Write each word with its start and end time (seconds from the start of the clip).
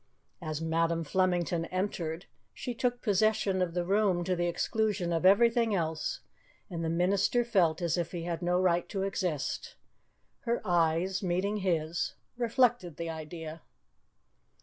As 0.41 0.63
Madam 0.63 1.03
Flemington 1.03 1.65
entered, 1.65 2.25
she 2.55 2.73
took 2.73 3.03
possession 3.03 3.61
of 3.61 3.75
the 3.75 3.85
room 3.85 4.23
to 4.23 4.35
the 4.35 4.47
exclusion 4.47 5.13
of 5.13 5.27
everything 5.27 5.75
else, 5.75 6.21
and 6.71 6.83
the 6.83 6.89
minister 6.89 7.45
felt 7.45 7.83
as 7.83 7.99
if 7.99 8.11
he 8.11 8.23
had 8.23 8.41
no 8.41 8.59
right 8.59 8.89
to 8.89 9.03
exist. 9.03 9.75
Her 10.39 10.59
eyes, 10.65 11.21
meeting 11.21 11.57
his, 11.57 12.15
reflected 12.35 12.97
the 12.97 13.11
idea. 13.11 13.61